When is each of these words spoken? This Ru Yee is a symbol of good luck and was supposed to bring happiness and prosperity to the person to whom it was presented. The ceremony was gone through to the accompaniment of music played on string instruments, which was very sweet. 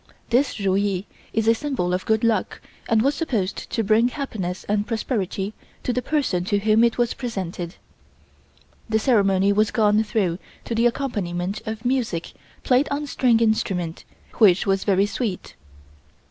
This 0.31 0.59
Ru 0.59 0.73
Yee 0.73 1.05
is 1.31 1.47
a 1.47 1.53
symbol 1.53 1.93
of 1.93 2.07
good 2.07 2.23
luck 2.23 2.59
and 2.89 3.03
was 3.03 3.13
supposed 3.13 3.69
to 3.69 3.83
bring 3.83 4.07
happiness 4.07 4.63
and 4.63 4.87
prosperity 4.87 5.53
to 5.83 5.93
the 5.93 6.01
person 6.01 6.43
to 6.45 6.57
whom 6.57 6.83
it 6.83 6.97
was 6.97 7.13
presented. 7.13 7.75
The 8.89 8.97
ceremony 8.97 9.53
was 9.53 9.69
gone 9.69 10.03
through 10.03 10.39
to 10.65 10.73
the 10.73 10.87
accompaniment 10.87 11.61
of 11.67 11.85
music 11.85 12.33
played 12.63 12.87
on 12.89 13.05
string 13.05 13.39
instruments, 13.41 14.03
which 14.39 14.65
was 14.65 14.85
very 14.85 15.05
sweet. 15.05 15.53